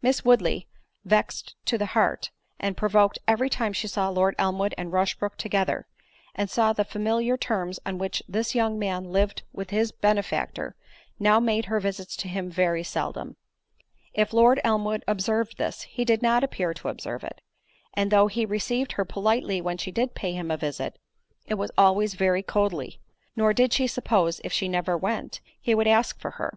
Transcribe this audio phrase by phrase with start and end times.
[0.00, 0.66] Miss Woodley,
[1.04, 5.86] vexed to the heart, and provoked every time she saw Lord Elmwood and Rushbrook together,
[6.34, 10.74] and saw the familiar terms on which this young man lived with his benefactor,
[11.18, 13.36] now made her visits to him very seldom.
[14.14, 17.42] If Lord Elmwood observed this, he did not appear to observe it;
[17.92, 20.98] and though he received her politely when she did pay him a visit,
[21.44, 22.98] it was always very coldly;
[23.36, 26.56] nor did she suppose if she never went, he would ever ask for her.